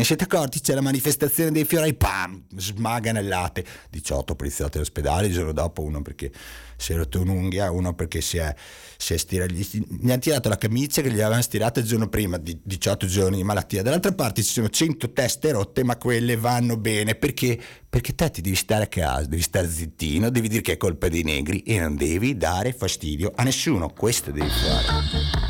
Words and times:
Ne 0.00 0.06
siete 0.06 0.24
accorti? 0.24 0.62
C'è 0.62 0.72
la 0.72 0.80
manifestazione 0.80 1.50
dei 1.50 1.66
fiori, 1.66 1.92
pam, 1.92 2.42
smaganellate. 2.56 3.62
18 3.90 4.34
poliziotti 4.34 4.78
all'ospedale, 4.78 5.26
il 5.26 5.34
giorno 5.34 5.52
dopo 5.52 5.82
uno 5.82 6.00
perché 6.00 6.32
si 6.74 6.94
è 6.94 6.96
rotto 6.96 7.20
un'unghia, 7.20 7.70
uno 7.70 7.92
perché 7.92 8.22
si 8.22 8.38
è, 8.38 8.54
si 8.96 9.12
è 9.12 9.18
stirato, 9.18 9.52
gli, 9.52 9.66
hanno 10.04 10.18
tirato 10.18 10.48
la 10.48 10.56
camicia 10.56 11.02
che 11.02 11.10
gli 11.10 11.20
avevano 11.20 11.42
stirato 11.42 11.80
il 11.80 11.84
giorno 11.84 12.08
prima, 12.08 12.38
di 12.38 12.58
18 12.62 13.06
giorni 13.08 13.36
di 13.36 13.44
malattia. 13.44 13.82
Dall'altra 13.82 14.14
parte 14.14 14.42
ci 14.42 14.52
sono 14.52 14.70
100 14.70 15.12
teste 15.12 15.52
rotte, 15.52 15.84
ma 15.84 15.98
quelle 15.98 16.34
vanno 16.38 16.78
bene 16.78 17.14
perché, 17.14 17.60
perché 17.86 18.14
te 18.14 18.30
ti 18.30 18.40
devi 18.40 18.56
stare 18.56 18.84
a 18.84 18.88
casa, 18.88 19.26
devi 19.26 19.42
stare 19.42 19.68
zittino, 19.68 20.30
devi 20.30 20.48
dire 20.48 20.62
che 20.62 20.72
è 20.72 20.76
colpa 20.78 21.08
dei 21.08 21.24
negri 21.24 21.60
e 21.60 21.78
non 21.78 21.94
devi 21.94 22.38
dare 22.38 22.72
fastidio 22.72 23.32
a 23.34 23.42
nessuno. 23.42 23.90
Questo 23.90 24.30
devi 24.30 24.48
fare. 24.48 25.49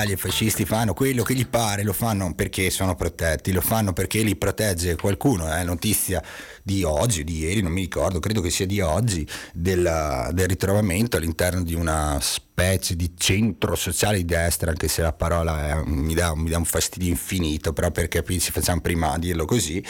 Italia 0.00 0.14
i 0.14 0.18
fascisti 0.18 0.64
fanno 0.64 0.94
quello 0.94 1.22
che 1.22 1.34
gli 1.34 1.46
pare, 1.46 1.82
lo 1.82 1.92
fanno 1.92 2.34
perché 2.34 2.70
sono 2.70 2.94
protetti, 2.94 3.52
lo 3.52 3.60
fanno 3.60 3.92
perché 3.92 4.22
li 4.22 4.34
protegge 4.34 4.96
qualcuno. 4.96 5.54
Eh? 5.54 5.62
notizia 5.62 6.22
di 6.62 6.82
oggi, 6.82 7.24
di 7.24 7.38
ieri, 7.38 7.62
non 7.62 7.72
mi 7.72 7.82
ricordo, 7.82 8.20
credo 8.20 8.40
che 8.40 8.50
sia 8.50 8.66
di 8.66 8.80
oggi, 8.80 9.26
della, 9.52 10.30
del 10.32 10.48
ritrovamento 10.48 11.16
all'interno 11.16 11.62
di 11.62 11.74
una 11.74 12.18
specie 12.20 12.94
di 12.94 13.12
centro 13.16 13.74
sociale 13.74 14.18
di 14.18 14.24
destra, 14.26 14.70
anche 14.70 14.88
se 14.88 15.02
la 15.02 15.12
parola 15.12 15.68
è, 15.68 15.82
mi, 15.86 16.14
dà, 16.14 16.34
mi, 16.34 16.50
dà, 16.50 16.58
un 16.58 16.64
fastidio 16.64 17.08
infinito, 17.08 17.72
però 17.72 17.90
per 17.90 18.08
capirci 18.08 18.50
facciamo 18.50 18.80
prima 18.80 19.12
a 19.12 19.18
dirlo 19.18 19.44
così, 19.46 19.82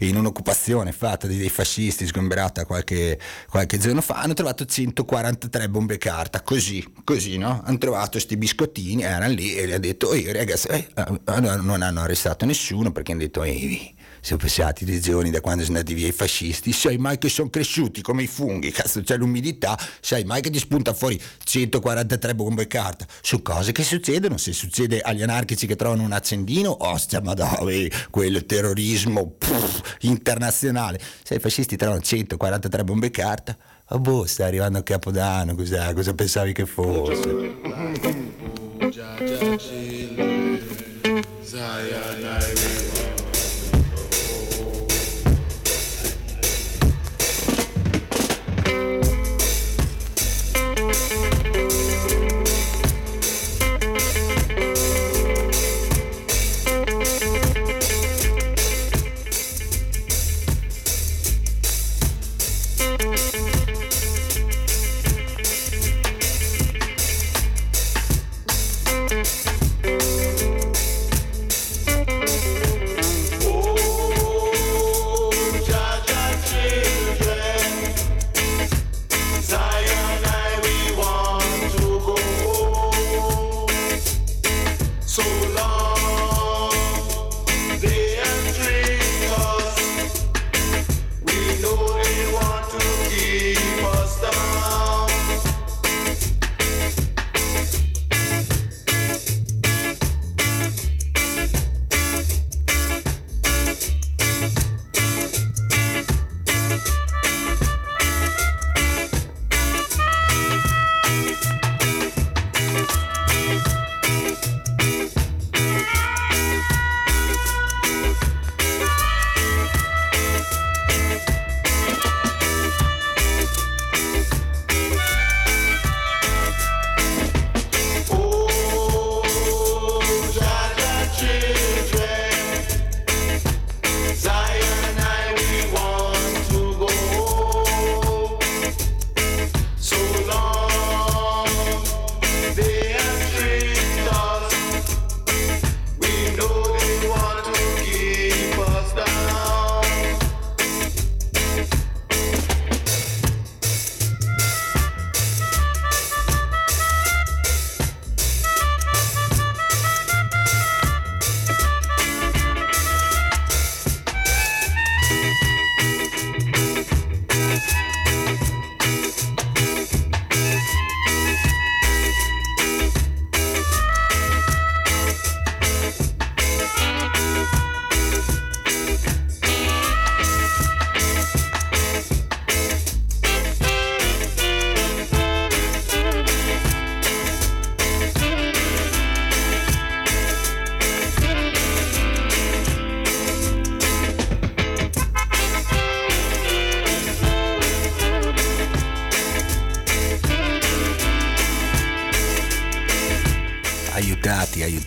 in 0.00 0.16
un'occupazione 0.16 0.92
fatta 0.92 1.26
dei 1.26 1.48
fascisti 1.48 2.06
sgomberata 2.06 2.66
qualche, 2.66 3.18
qualche 3.48 3.78
giorno 3.78 4.02
fa, 4.02 4.20
hanno 4.20 4.34
trovato 4.34 4.64
143 4.66 5.68
bombe 5.68 5.96
carta, 5.96 6.42
così, 6.42 6.84
così, 7.04 7.38
no? 7.38 7.62
Hanno 7.64 7.78
trovato 7.78 8.12
questi 8.12 8.36
biscottini, 8.36 9.02
erano 9.02 9.32
lì 9.32 9.54
e 9.54 9.66
gli 9.66 9.72
ha 9.72 9.78
detto, 9.78 10.08
oh, 10.08 10.32
ragazzi, 10.32 10.68
eh, 10.68 10.86
non 11.24 11.82
hanno 11.82 12.00
arrestato 12.00 12.44
nessuno 12.44 12.92
perché 12.92 13.12
hanno 13.12 13.22
detto, 13.22 13.42
ehi, 13.42 13.94
siamo 14.28 14.42
passati 14.42 14.84
dei 14.84 15.00
giorni 15.00 15.30
da 15.30 15.40
quando 15.40 15.64
sono 15.64 15.78
andati 15.78 15.96
via 15.96 16.06
i 16.06 16.12
fascisti, 16.12 16.70
sai 16.70 16.98
mai 16.98 17.16
che 17.16 17.30
sono 17.30 17.48
cresciuti 17.48 18.02
come 18.02 18.24
i 18.24 18.26
funghi, 18.26 18.70
cazzo 18.70 19.00
c'è 19.00 19.16
l'umidità, 19.16 19.78
sai 20.00 20.24
mai 20.24 20.42
che 20.42 20.50
ti 20.50 20.58
spunta 20.58 20.92
fuori 20.92 21.18
143 21.44 22.34
bombe 22.34 22.66
carta, 22.66 23.06
su 23.22 23.40
cose 23.40 23.72
che 23.72 23.82
succedono, 23.82 24.36
se 24.36 24.52
succede 24.52 25.00
agli 25.00 25.22
anarchici 25.22 25.66
che 25.66 25.76
trovano 25.76 26.02
un 26.02 26.12
accendino, 26.12 26.76
ostia 26.78 27.22
madove, 27.22 27.90
quel 28.10 28.44
terrorismo 28.44 29.30
puff, 29.30 29.96
internazionale, 30.00 31.00
se 31.22 31.36
i 31.36 31.38
fascisti 31.38 31.78
trovano 31.78 32.02
143 32.02 32.84
bombe 32.84 33.10
carta, 33.10 33.56
oh 33.88 33.98
boh, 33.98 34.26
sta 34.26 34.44
arrivando 34.44 34.76
a 34.76 34.82
Capodanno, 34.82 35.54
cos'è? 35.54 35.94
cosa 35.94 36.12
pensavi 36.12 36.52
che 36.52 36.66
fosse? 36.66 37.56
Zaya 41.40 42.77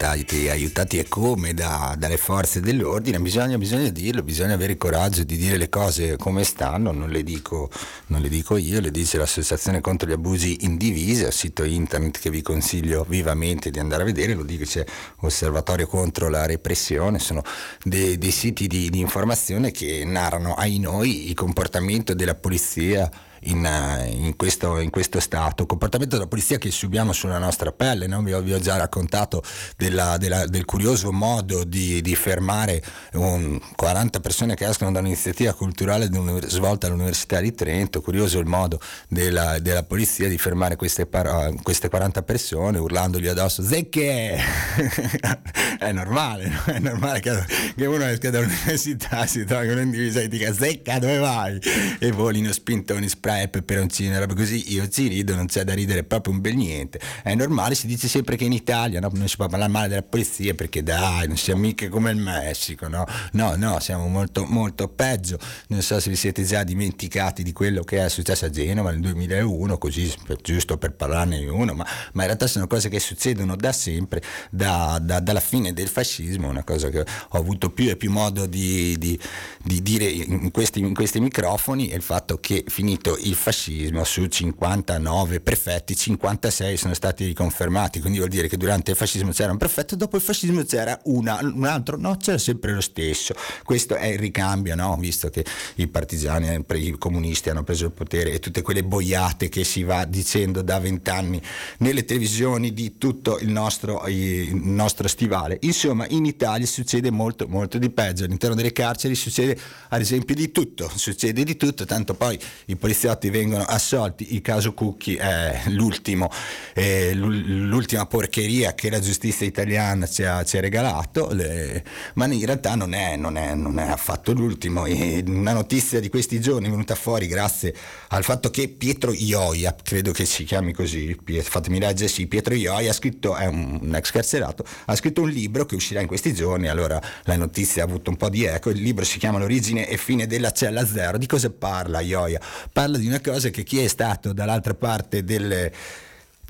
aiutati, 0.02 0.50
aiutati 0.50 0.98
e 0.98 1.08
come 1.08 1.54
da, 1.54 1.96
dalle 1.98 2.18
forze 2.18 2.60
dell'ordine, 2.60 3.20
bisogna, 3.20 3.58
bisogna, 3.58 3.90
dirlo, 3.90 4.24
bisogna 4.24 4.56
avere 4.56 4.74
il 4.74 4.78
coraggio 4.78 5.24
di 5.24 5.38
dire 5.38 5.58
le 5.58 5.70
cose 5.70 6.18
come 6.18 6.44
stanno, 6.44 6.92
non 6.92 7.10
le, 7.10 7.24
dico, 7.24 7.70
non 8.08 8.22
le 8.22 8.30
dico 8.30 8.58
io, 8.58 8.80
le 8.80 8.92
dice 8.92 9.18
l'Associazione 9.18 9.82
contro 9.82 10.10
gli 10.10 10.14
abusi 10.14 10.58
in 10.62 10.78
divisa, 10.78 11.30
sito 11.30 11.64
internet 11.64 12.20
che 12.20 12.30
vi 12.30 12.42
consiglio 12.42 13.06
vivamente 13.08 13.70
di 13.70 13.80
andare 13.80 14.02
a 14.02 14.06
vedere, 14.06 14.34
lo 14.34 14.44
dico 14.44 14.64
c'è 14.64 14.84
Osservatorio 15.20 15.88
contro 15.88 16.30
la 16.30 16.46
repressione, 16.46 17.20
sono 17.20 17.44
dei, 17.84 18.18
dei 18.18 18.32
siti 18.32 18.68
di, 18.68 18.90
di 18.90 19.00
informazione 19.00 19.72
che 19.72 20.04
narrano 20.06 20.56
ai 20.56 20.80
noi 20.80 21.30
il 21.30 21.36
comportamento 21.36 22.14
della 22.14 22.36
polizia 22.36 23.10
in, 23.44 23.66
eh, 23.66 24.10
in, 24.10 24.36
questo, 24.36 24.78
in, 24.80 24.90
questo, 24.90 25.20
stato. 25.20 25.66
Comportamento 25.66 26.16
della 26.16 26.28
polizia 26.28 26.58
che 26.58 26.72
subiamo 26.72 27.14
sulla 27.14 27.38
nostra 27.38 27.72
pelle, 27.72 28.08
no? 28.08 28.22
vi, 28.22 28.34
ho, 28.34 28.42
vi, 28.42 28.54
ho, 28.54 28.60
già 28.60 28.78
raccontato 28.78 29.44
della, 29.78 30.18
della, 30.18 30.46
del 30.46 30.66
curioso 30.66 31.12
modo 31.12 31.64
di, 31.64 32.02
di 32.02 32.16
fermare 32.16 32.84
un, 33.14 33.60
40 33.76 34.20
persone 34.20 34.56
che 34.56 34.68
escono 34.68 34.92
da 34.92 35.00
un'iniziativa 35.00 35.54
culturale 35.54 36.10
svolta 36.48 36.88
all'Università 36.88 37.40
di 37.40 37.54
Trento, 37.54 38.02
curioso 38.02 38.40
il 38.40 38.46
modo 38.46 38.80
della, 39.08 39.60
della 39.60 39.84
polizia 39.84 40.28
di 40.28 40.38
fermare 40.38 40.76
queste, 40.76 41.06
par- 41.06 41.54
queste, 41.62 41.90
40 41.90 42.22
persone 42.24 42.78
urlandogli 42.78 43.28
addosso 43.28 43.64
zecche! 43.64 44.40
è 45.82 45.92
normale, 45.92 46.46
no? 46.48 46.62
è 46.66 46.78
normale 46.78 47.20
che, 47.22 47.44
che 47.76 47.86
uno 47.88 48.06
esca 48.06 48.30
dall'università, 48.30 49.26
si 49.26 49.44
trovi 49.46 49.70
un 49.70 49.80
individuo 49.80 50.22
e 50.22 50.28
dica 50.28 50.54
zecca 50.54 51.00
dove 51.00 51.18
vai? 51.18 51.60
E 51.98 52.12
volino 52.12 52.52
spintoni 52.52 53.10
spray 53.10 53.50
peperoncino 53.50 54.14
e 54.14 54.20
roba 54.20 54.36
così, 54.36 54.74
io 54.74 54.88
ci 54.88 55.08
rido, 55.08 55.34
non 55.34 55.48
c'è 55.48 55.64
da 55.64 55.74
ridere 55.74 56.04
proprio 56.04 56.36
un 56.36 56.40
bel 56.40 56.56
niente. 56.56 57.00
È 57.24 57.34
normale, 57.34 57.74
si 57.74 57.88
dice 57.88 58.08
sempre 58.08 58.36
che 58.36 58.44
in 58.44 58.52
Italia 58.52 59.00
no, 59.00 59.10
non 59.14 59.28
si 59.28 59.38
può 59.38 59.48
parlare 59.48 59.72
male 59.72 59.88
della 59.88 60.04
polizia 60.04 60.54
perché 60.54 60.84
dai, 60.84 61.28
non 61.28 61.36
siamo 61.36 61.62
mica 61.62 61.90
come 61.90 62.12
il 62.12 62.18
Messico, 62.18 62.88
no? 62.88 63.04
No, 63.32 63.56
no, 63.56 63.80
siamo 63.80 64.08
molto, 64.08 64.46
molto 64.46 64.88
peggio. 64.88 65.40
Non 65.70 65.82
so 65.82 66.00
se 66.00 66.12
vi 66.12 66.16
siete 66.16 66.44
già 66.44 66.64
dimenticati 66.64 67.42
di 67.42 67.54
quello 67.54 67.82
che 67.82 68.06
è 68.06 68.10
successo 68.10 68.46
a 68.46 68.50
Genova 68.52 68.92
nel 68.92 69.00
2001, 69.00 69.80
così 69.80 70.14
giusto 70.44 70.78
per 70.78 70.94
parlarne 70.94 71.44
uno, 71.48 71.74
ma, 71.74 71.88
ma 72.14 72.22
in 72.22 72.28
realtà 72.28 72.46
sono 72.46 72.68
cose 72.68 72.88
che 72.88 73.00
succedono 73.00 73.56
da 73.56 73.72
sempre, 73.72 74.22
da, 74.52 75.00
da, 75.02 75.20
dalla 75.20 75.40
fine 75.40 75.70
del 75.74 75.88
fascismo, 75.88 76.50
una 76.50 76.64
cosa 76.64 76.90
che 76.90 77.00
ho 77.00 77.38
avuto 77.38 77.70
più 77.70 77.90
e 77.90 77.96
più 77.96 78.12
modo 78.12 78.46
di, 78.46 78.98
di, 78.98 79.20
di 79.64 79.82
dire 79.82 80.06
in 80.06 80.52
questi, 80.52 80.80
in 80.80 80.94
questi 80.94 81.20
microfoni, 81.20 81.88
è 81.88 81.96
il 81.96 82.02
fatto 82.02 82.40
che 82.40 82.64
finito 82.68 83.18
il 83.20 83.36
fascismo 83.36 84.04
su 84.04 84.26
59 84.26 85.40
prefetti, 85.42 85.96
56 85.96 86.78
sono 86.78 86.94
stati 86.94 87.26
riconfermati, 87.26 88.00
quindi 88.00 88.18
vuol 88.20 88.30
dire 88.30 88.48
che 88.48 88.58
durante 88.58 88.92
il 88.92 88.98
fascismo 88.98 89.32
c'era 89.32 89.52
un 89.52 89.58
prefetto, 89.58 89.96
dopo 89.96 90.16
il 90.16 90.22
fascismo 90.22 90.64
c'era 90.64 91.00
una, 91.06 91.40
un 91.42 91.66
altro, 91.66 91.98
no, 91.98 92.18
c'era 92.18 92.38
sempre 92.38 92.74
lo 92.74 92.82
stesso. 92.82 93.34
Questo 93.64 93.96
è 93.96 94.08
il 94.08 94.20
ricambio, 94.20 94.76
no? 94.76 94.96
visto 94.98 95.30
che 95.30 95.46
i 95.76 95.88
partigiani, 95.88 96.64
i 96.74 96.92
comunisti 96.98 97.50
hanno 97.50 97.64
preso 97.64 97.86
il 97.86 97.92
potere 97.92 98.32
e 98.32 98.40
tutte 98.40 98.62
quelle 98.62 98.84
boiate 98.84 99.50
che 99.50 99.64
si 99.64 99.84
va 99.84 100.06
dicendo 100.06 100.62
da 100.62 100.80
vent'anni 100.80 101.42
nelle 101.80 102.06
televisioni 102.06 102.74
di 102.74 102.98
tutto 102.98 103.40
il 103.40 103.50
nostro, 103.50 104.08
il 104.08 104.56
nostro 104.56 105.08
stivale. 105.08 105.58
Insomma, 105.64 106.08
in 106.10 106.26
Italia 106.26 106.66
succede 106.66 107.12
molto, 107.12 107.48
molto 107.48 107.78
di 107.78 107.90
peggio. 107.92 108.24
All'interno 108.24 108.56
delle 108.56 108.72
carceri 108.72 109.14
succede 109.14 109.60
ad 109.90 110.02
esempio 110.02 110.34
di 110.34 110.52
tutto, 110.52 110.92
succede 110.96 111.44
di 111.44 111.56
tutto, 111.56 111.86
tanto 111.86 112.16
poi 112.16 112.40
i 112.66 112.76
poliziotti 112.76 113.30
vengono 113.30 113.64
assolti, 113.64 114.34
il 114.34 114.42
caso 114.42 114.74
Cucchi 114.74 115.16
è 115.16 115.62
l'ultimo, 115.68 116.32
eh, 116.74 117.14
l'ultima 117.14 118.08
porcheria 118.08 118.74
che 118.74 118.90
la 118.90 119.00
giustizia 119.00 119.46
italiana 119.46 120.08
ci 120.08 120.24
ha, 120.24 120.44
ci 120.44 120.58
ha 120.58 120.62
regalato, 120.62 121.30
le, 121.32 121.84
ma 122.16 122.26
in 122.26 122.46
realtà 122.46 122.74
non 122.74 122.94
è, 122.94 123.16
non, 123.16 123.38
è, 123.38 123.54
non 123.54 123.78
è, 123.78 123.88
affatto 123.88 124.34
l'ultimo. 124.34 124.86
E 124.86 125.24
una 125.28 125.54
notizia 125.54 126.00
di 126.00 126.10
questi 126.10 126.40
giorni 126.40 126.68
è 126.68 126.70
venuta 126.72 126.96
fuori 126.96 127.28
grazie 127.28 127.76
al 128.10 128.24
fatto 128.24 128.50
che 128.50 128.68
Pietro 128.68 129.14
Ioia, 129.14 129.76
credo 129.82 130.12
che 130.12 130.26
si 130.26 130.44
chiami 130.44 130.74
così, 130.74 131.16
fatemi 131.42 131.78
leggere, 131.78 132.10
sì, 132.10 132.26
Pietro 132.26 132.56
Ioia 132.56 132.90
ha 132.90 132.94
scritto, 132.94 133.36
è 133.36 133.46
un 133.46 133.92
ex 133.94 134.10
carcerato, 134.12 134.66
ha 134.86 134.96
scritto 134.96 135.22
un 135.22 135.30
libro 135.30 135.51
che 135.66 135.76
uscirà 135.76 136.02
in 136.02 136.08
questi 136.08 136.34
giorni, 136.34 136.68
allora 136.68 137.02
la 137.24 137.36
notizia 137.36 137.84
ha 137.84 137.86
avuto 137.86 138.10
un 138.10 138.18
po' 138.18 138.30
di 138.30 138.46
eco, 138.46 138.70
il 138.70 138.82
libro 138.82 139.06
si 139.06 139.20
chiama 139.20 139.38
L'origine 139.38 139.88
e 139.88 139.98
fine 139.98 140.28
della 140.28 140.52
cella 140.52 140.86
zero, 140.86 141.18
di 141.18 141.28
cosa 141.28 141.50
parla 141.50 142.00
Ioia? 142.00 142.40
Parla 142.72 142.98
di 142.98 143.08
una 143.08 143.22
cosa 143.22 143.50
che 143.50 143.64
chi 143.64 143.80
è 143.80 143.88
stato 143.88 144.34
dall'altra 144.34 144.74
parte 144.74 145.24
delle 145.24 145.72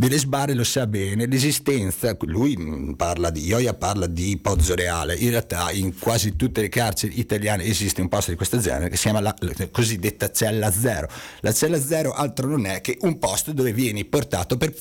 delle 0.01 0.17
sbarre 0.17 0.55
lo 0.55 0.63
sa 0.63 0.87
bene, 0.87 1.27
l'esistenza, 1.27 2.17
lui 2.21 2.95
parla 2.97 3.29
di, 3.29 3.45
Ioia 3.45 3.75
parla 3.75 4.07
di 4.07 4.35
Pozzo 4.41 4.73
Reale, 4.73 5.13
in 5.13 5.29
realtà 5.29 5.69
in 5.69 5.97
quasi 5.99 6.35
tutte 6.35 6.61
le 6.61 6.69
carceri 6.69 7.19
italiane 7.19 7.65
esiste 7.65 8.01
un 8.01 8.09
posto 8.09 8.31
di 8.31 8.37
questo 8.37 8.57
genere 8.57 8.89
che 8.89 8.95
si 8.95 9.03
chiama 9.03 9.19
la, 9.19 9.35
la 9.37 9.69
cosiddetta 9.69 10.31
cella 10.31 10.71
zero. 10.71 11.07
La 11.41 11.53
cella 11.53 11.79
zero 11.79 12.13
altro 12.13 12.47
non 12.47 12.65
è 12.65 12.81
che 12.81 12.97
un 13.01 13.19
posto 13.19 13.53
dove 13.53 13.73
vieni 13.73 14.03
portato 14.05 14.57
per 14.57 14.73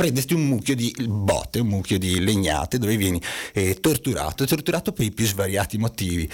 prenderti 0.00 0.32
un 0.32 0.46
mucchio 0.46 0.74
di 0.74 0.96
botte, 1.06 1.60
un 1.60 1.66
mucchio 1.66 1.98
di 1.98 2.20
legnate 2.20 2.78
dove 2.78 2.96
vieni 2.96 3.20
eh, 3.52 3.74
torturato, 3.80 4.46
torturato 4.46 4.92
per 4.92 5.04
i 5.04 5.10
più 5.10 5.26
svariati 5.26 5.76
motivi, 5.76 6.26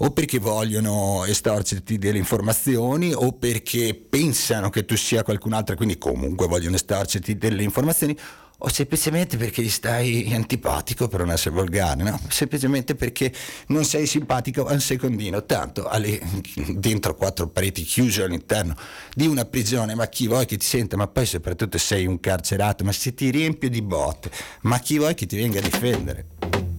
o 0.00 0.10
perché 0.10 0.38
vogliono 0.38 1.24
estorcerti 1.24 1.96
delle 1.96 2.18
informazioni 2.18 3.14
o 3.14 3.32
perché 3.32 3.94
pensano 3.94 4.68
che 4.68 4.84
tu 4.84 4.94
sia 4.94 5.22
qualcun 5.22 5.54
altro 5.54 5.74
quindi 5.74 5.96
comunque 5.96 6.46
vogliono 6.46 6.76
estorcerti 6.76 7.38
delle 7.38 7.62
informazioni 7.62 8.14
o 8.58 8.68
semplicemente 8.68 9.36
perché 9.36 9.62
gli 9.62 9.68
stai 9.68 10.32
antipatico 10.32 11.08
per 11.08 11.20
non 11.20 11.30
essere 11.30 11.54
volgare, 11.54 12.02
no? 12.02 12.18
semplicemente 12.28 12.94
perché 12.94 13.32
non 13.68 13.84
sei 13.84 14.06
simpatico 14.06 14.66
a 14.66 14.72
un 14.72 14.80
secondino, 14.80 15.44
tanto 15.44 15.86
alle, 15.86 16.20
dentro 16.68 17.14
quattro 17.14 17.48
pareti 17.48 17.82
chiuse 17.82 18.22
all'interno 18.22 18.74
di 19.14 19.26
una 19.26 19.44
prigione, 19.44 19.94
ma 19.94 20.06
chi 20.06 20.26
vuoi 20.26 20.46
che 20.46 20.56
ti 20.56 20.66
senta, 20.66 20.96
ma 20.96 21.08
poi 21.08 21.26
soprattutto 21.26 21.78
sei 21.78 22.06
un 22.06 22.20
carcerato, 22.20 22.84
ma 22.84 22.92
se 22.92 23.14
ti 23.14 23.30
riempio 23.30 23.68
di 23.68 23.82
botte, 23.82 24.30
ma 24.62 24.78
chi 24.78 24.98
vuoi 24.98 25.14
che 25.14 25.26
ti 25.26 25.36
venga 25.36 25.58
a 25.58 25.62
difendere? 25.62 26.26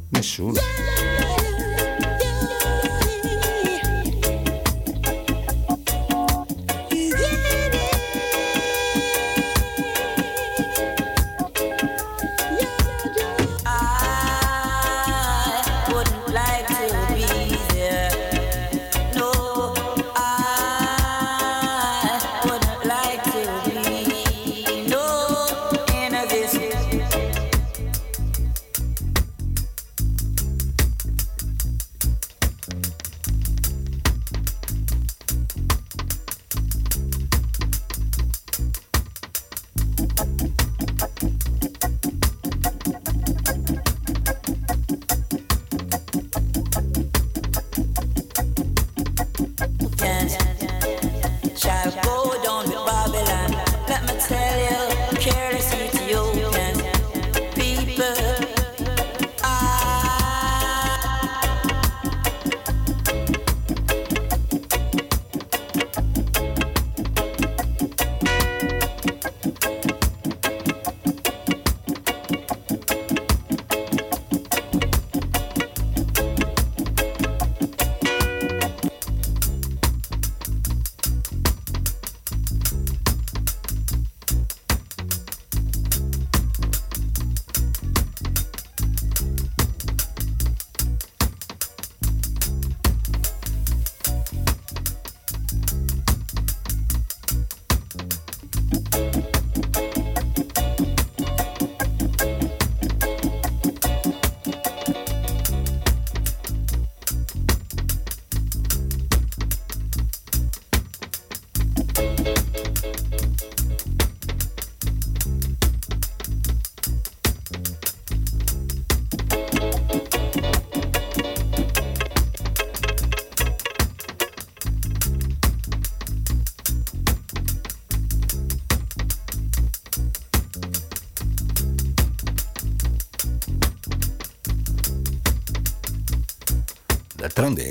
Nessuno. 0.10 1.35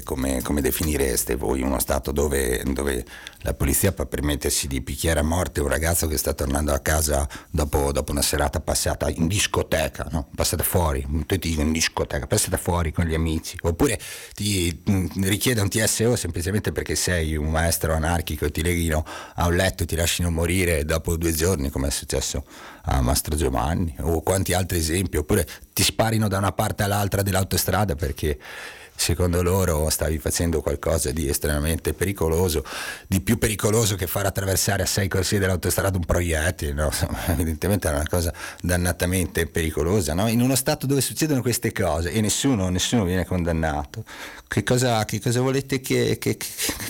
Come, 0.04 0.40
come 0.42 0.60
definireste 0.60 1.34
voi 1.34 1.62
uno 1.62 1.80
Stato 1.80 2.12
dove, 2.12 2.62
dove, 2.64 3.04
la 3.38 3.54
polizia 3.54 3.92
può 3.92 4.06
permettersi 4.06 4.68
di 4.68 4.80
picchiare 4.80 5.20
a 5.20 5.22
morte 5.22 5.60
un 5.60 5.68
ragazzo 5.68 6.06
che 6.06 6.16
sta 6.16 6.32
tornando 6.32 6.72
a 6.72 6.78
casa 6.78 7.28
dopo, 7.50 7.90
dopo 7.90 8.12
una 8.12 8.22
serata 8.22 8.60
passata 8.60 9.10
in 9.10 9.26
discoteca, 9.26 10.06
no? 10.12 10.28
passata 10.34 10.62
fuori, 10.62 11.04
tu 11.26 11.36
ti 11.38 11.48
dico 11.48 11.60
in 11.62 11.72
discoteca, 11.72 12.26
passata 12.26 12.56
fuori 12.56 12.92
con 12.92 13.04
gli 13.06 13.14
amici, 13.14 13.58
oppure 13.62 13.98
ti 14.34 14.80
mh, 14.84 15.24
richiede 15.24 15.60
un 15.60 15.68
TSO 15.68 16.14
semplicemente 16.16 16.70
perché 16.70 16.94
sei 16.94 17.36
un 17.36 17.50
maestro 17.50 17.94
anarchico 17.94 18.44
e 18.44 18.50
ti 18.50 18.62
leghino 18.62 19.04
a 19.34 19.46
un 19.46 19.56
letto 19.56 19.82
e 19.82 19.86
ti 19.86 19.96
lasciano 19.96 20.30
morire 20.30 20.84
dopo 20.84 21.16
due 21.16 21.32
giorni 21.32 21.70
come 21.70 21.88
è 21.88 21.90
successo 21.90 22.44
a 22.84 23.00
Mastro 23.00 23.34
Giovanni 23.34 23.94
o 24.00 24.22
quanti 24.22 24.52
altri 24.52 24.78
esempi, 24.78 25.16
oppure 25.16 25.46
ti 25.72 25.82
sparino 25.82 26.28
da 26.28 26.38
una 26.38 26.52
parte 26.52 26.82
all'altra 26.82 27.22
dell'autostrada 27.22 27.94
perché 27.94 28.38
secondo 28.96 29.42
loro 29.42 29.90
stavi 29.90 30.18
facendo 30.18 30.60
qualcosa 30.60 31.10
di 31.10 31.28
estremamente 31.28 31.92
pericoloso, 31.92 32.64
di 33.06 33.20
più 33.20 33.38
pericoloso 33.38 33.96
che 33.96 34.06
far 34.06 34.26
attraversare 34.26 34.82
a 34.82 34.86
sei 34.86 35.08
corsie 35.08 35.38
dell'autostrada 35.38 35.96
un 35.96 36.04
proiettile, 36.04 36.72
no? 36.72 36.90
evidentemente 37.28 37.88
era 37.88 37.96
una 37.96 38.08
cosa 38.08 38.32
dannatamente 38.60 39.46
pericolosa, 39.46 40.14
no? 40.14 40.28
in 40.28 40.40
uno 40.40 40.54
stato 40.54 40.86
dove 40.86 41.00
succedono 41.00 41.42
queste 41.42 41.72
cose 41.72 42.12
e 42.12 42.20
nessuno, 42.20 42.68
nessuno 42.68 43.04
viene 43.04 43.26
condannato, 43.26 44.04
che 44.48 44.62
cosa, 44.62 45.04
che 45.04 45.20
cosa 45.20 45.40
volete 45.40 45.80
che, 45.80 46.16
che, 46.18 46.36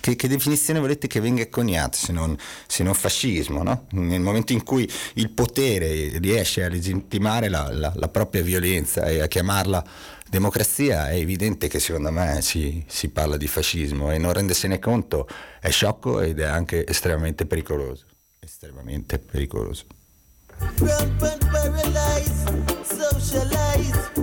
che, 0.01 0.29
definizione 0.29 0.81
volete 0.81 1.07
che 1.07 1.21
venga 1.21 1.49
coniata 1.49 1.97
se 1.97 2.13
non, 2.13 2.37
se 2.67 2.83
non 2.83 2.95
fascismo? 2.95 3.63
No? 3.63 3.87
Nel 3.93 4.21
momento 4.21 4.53
in 4.53 4.63
cui 4.63 4.91
il 5.15 5.31
potere 5.31 6.19
riesce 6.19 6.63
a 6.63 6.69
legittimare 6.69 7.49
la, 7.49 7.71
la, 7.73 7.93
la 7.97 8.09
propria 8.09 8.43
violenza 8.43 9.05
e 9.07 9.21
a 9.21 9.27
chiamarla 9.27 9.85
democrazia 10.35 11.11
è 11.11 11.15
evidente 11.15 11.69
che 11.69 11.79
secondo 11.79 12.11
me 12.11 12.43
si, 12.43 12.85
si 12.89 13.09
parla 13.11 13.37
di 13.37 13.47
fascismo 13.47 14.11
e 14.11 14.19
non 14.19 14.33
rendersene 14.33 14.81
conto 14.81 15.29
è 15.61 15.71
sciocco 15.71 16.21
ed 16.21 16.41
è 16.41 16.45
anche 16.45 16.85
estremamente 16.85 17.47
pericoloso. 17.47 18.07
Estremamente 18.41 19.21
pericoloso. 19.21 19.85
in 23.77 24.14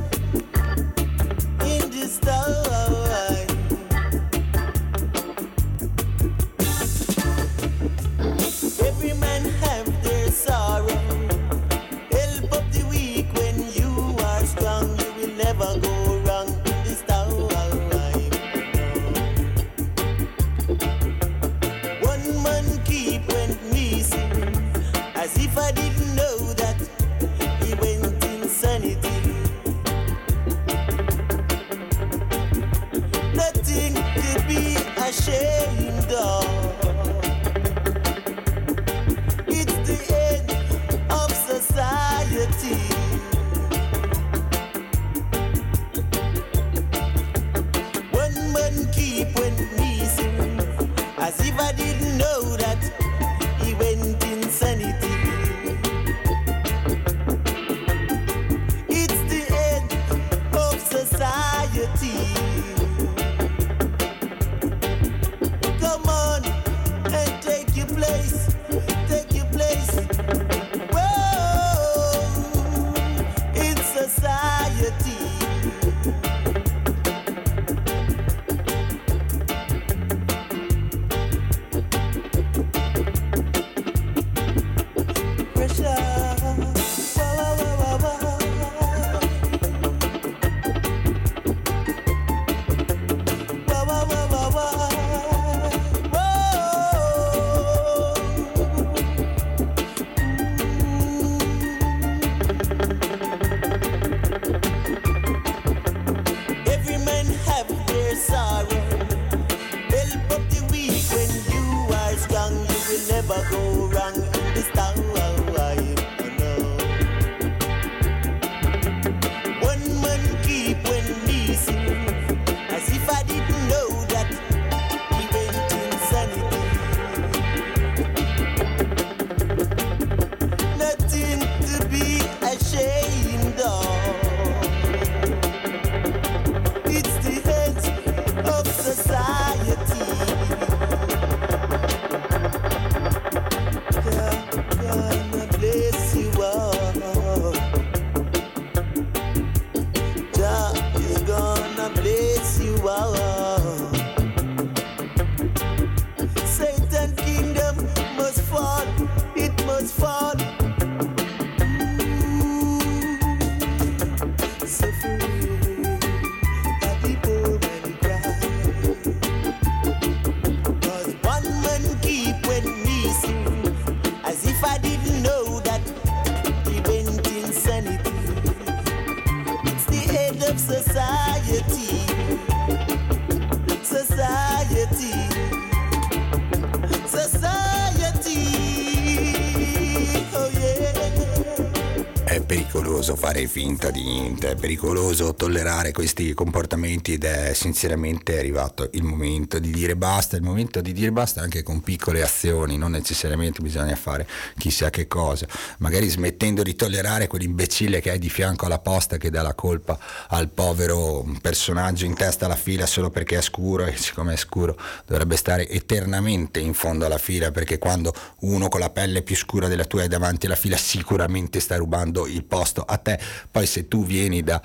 finta 193.51 193.91
di 193.91 194.01
niente, 194.01 194.51
è 194.51 194.55
pericoloso 194.55 195.33
tollerare 195.33 195.91
questi 195.91 196.33
comportamenti 196.33 197.15
ed 197.15 197.25
è 197.25 197.51
sinceramente 197.53 198.39
arrivato 198.39 198.87
il 198.93 199.03
momento 199.03 199.59
di 199.59 199.71
dire 199.71 199.97
basta, 199.97 200.37
il 200.37 200.41
momento 200.41 200.79
di 200.79 200.93
dire 200.93 201.11
basta 201.11 201.41
anche 201.41 201.61
con 201.61 201.81
piccole 201.81 202.23
azioni, 202.23 202.77
non 202.77 202.91
necessariamente 202.91 203.61
bisogna 203.61 203.97
fare 203.97 204.25
chissà 204.57 204.89
che 204.89 205.05
cosa, 205.05 205.45
magari 205.79 206.07
smettendo 206.07 206.63
di 206.63 206.75
tollerare 206.75 207.27
quell'imbecille 207.27 207.99
che 207.99 208.11
hai 208.11 208.19
di 208.19 208.29
fianco 208.29 208.67
alla 208.67 208.79
posta 208.79 209.17
che 209.17 209.29
dà 209.29 209.41
la 209.41 209.53
colpa 209.53 209.99
al 210.29 210.47
povero 210.47 211.25
personaggio 211.41 212.05
in 212.05 212.15
testa 212.15 212.45
alla 212.45 212.55
fila 212.55 212.85
solo 212.85 213.09
perché 213.09 213.37
è 213.37 213.41
scuro 213.41 213.85
e 213.85 213.97
siccome 213.97 214.31
è 214.31 214.37
scuro 214.37 214.79
dovrebbe 215.05 215.35
stare 215.35 215.67
eternamente 215.67 216.61
in 216.61 216.73
fondo 216.73 217.05
alla 217.05 217.17
fila 217.17 217.51
perché 217.51 217.77
quando 217.79 218.13
uno 218.39 218.69
con 218.69 218.79
la 218.79 218.91
pelle 218.91 219.23
più 219.23 219.35
scura 219.35 219.67
della 219.67 219.83
tua 219.83 220.03
è 220.03 220.07
davanti 220.07 220.45
alla 220.45 220.55
fila 220.55 220.77
sicuramente 220.77 221.59
sta 221.59 221.75
rubando 221.75 222.27
il 222.27 222.45
posto 222.45 222.81
a 222.83 222.95
te, 222.95 223.19
poi 223.49 223.65
se 223.65 223.87
tu 223.87 224.05
vieni 224.05 224.43
da 224.43 224.61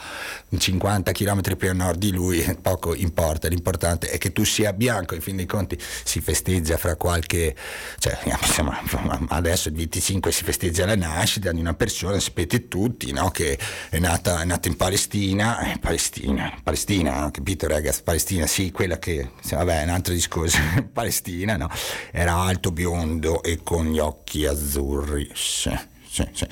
50 0.56 1.12
km 1.12 1.56
più 1.56 1.70
a 1.70 1.72
nord 1.72 1.98
di 1.98 2.12
lui, 2.12 2.44
poco 2.60 2.94
importa, 2.94 3.48
l'importante 3.48 4.10
è 4.10 4.18
che 4.18 4.32
tu 4.32 4.44
sia 4.44 4.72
bianco, 4.72 5.14
in 5.14 5.20
fin 5.20 5.36
dei 5.36 5.46
conti 5.46 5.78
si 6.04 6.20
festeggia 6.20 6.76
fra 6.76 6.96
qualche, 6.96 7.54
cioè 7.98 8.18
insomma, 8.40 8.80
adesso 9.28 9.68
il 9.68 9.74
25 9.74 10.32
si 10.32 10.44
festeggia 10.44 10.86
la 10.86 10.96
nascita 10.96 11.52
di 11.52 11.60
una 11.60 11.74
persona, 11.74 12.18
sapete 12.20 12.68
tutti, 12.68 13.12
no? 13.12 13.30
che 13.30 13.58
è 13.88 13.98
nata, 13.98 14.42
è 14.42 14.44
nata, 14.44 14.68
in 14.68 14.76
Palestina, 14.76 15.72
eh, 15.72 15.78
Palestina, 15.78 16.52
Palestina, 16.62 17.30
capito 17.30 17.66
ragazzi, 17.68 18.02
Palestina, 18.02 18.46
sì, 18.46 18.70
quella 18.70 18.98
che, 18.98 19.30
vabbè, 19.50 19.80
è 19.80 19.84
un 19.84 19.90
altro 19.90 20.12
discorso, 20.12 20.58
Palestina, 20.92 21.56
no? 21.56 21.68
era 22.10 22.34
alto, 22.34 22.70
biondo 22.70 23.42
e 23.42 23.60
con 23.62 23.86
gli 23.86 23.98
occhi 23.98 24.46
azzurri, 24.46 25.30
sì 26.32 26.46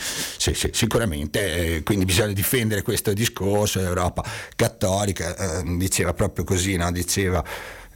sì, 0.45 0.55
sì, 0.55 0.71
sicuramente, 0.73 1.77
eh, 1.77 1.83
quindi 1.83 2.05
bisogna 2.05 2.33
difendere 2.33 2.83
questo 2.83 3.13
discorso, 3.13 3.81
l'Europa 3.81 4.23
cattolica 4.55 5.35
eh, 5.61 5.63
diceva 5.77 6.13
proprio 6.13 6.45
così, 6.45 6.77
no? 6.77 6.93
diceva, 6.93 7.43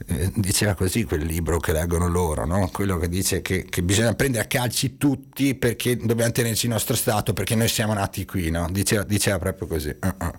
eh, 0.07 0.31
diceva 0.33 0.73
così 0.73 1.03
quel 1.03 1.23
libro 1.25 1.59
che 1.59 1.71
leggono 1.71 2.07
loro, 2.07 2.45
no? 2.45 2.69
quello 2.73 2.97
che 2.97 3.07
dice 3.07 3.41
che, 3.41 3.65
che, 3.69 3.83
bisogna 3.83 4.13
prendere 4.15 4.45
a 4.45 4.47
calci 4.47 4.97
tutti 4.97 5.53
perché 5.53 5.97
dobbiamo 5.97 6.31
tenerci 6.31 6.65
il 6.65 6.71
nostro 6.71 6.95
Stato, 6.95 7.33
perché 7.33 7.53
noi 7.53 7.67
siamo 7.67 7.93
nati 7.93 8.25
qui, 8.25 8.49
no? 8.49 8.67
diceva, 8.71 9.03
diceva, 9.03 9.37
proprio 9.37 9.67
così. 9.67 9.89
Uh-uh. 9.89 10.31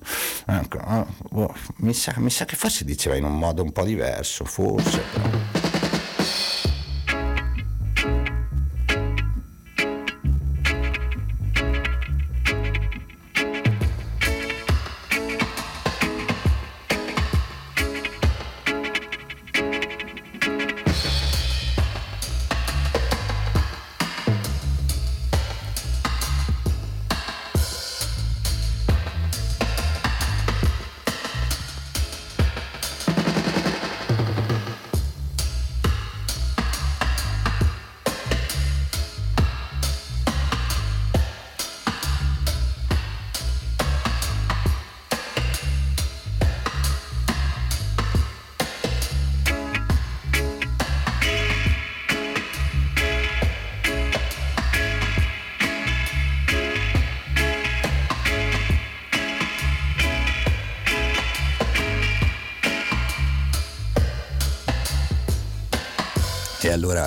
Ecco, 0.47 0.79
uh, 0.79 1.41
oh, 1.41 1.55
mi, 1.77 1.95
sa, 1.95 2.15
mi, 2.17 2.31
sa, 2.31 2.45
che 2.45 2.57
forse 2.57 2.85
diceva 2.85 3.15
in 3.15 3.25
un 3.25 3.39
modo 3.39 3.63
un 3.63 3.71
po' 3.71 3.85
diverso, 3.85 4.45
forse. 4.45 5.03
Però. 5.13 5.60